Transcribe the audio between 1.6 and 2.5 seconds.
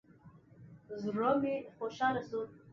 خوشاله سو.